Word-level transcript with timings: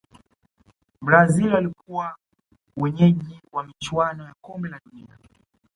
brazil 1.01 1.53
walikuwa 1.53 2.15
wenyeji 2.77 3.39
wa 3.51 3.63
michuano 3.63 4.23
ya 4.23 4.33
kombe 4.41 4.69
la 4.69 4.79
dunia 4.85 5.17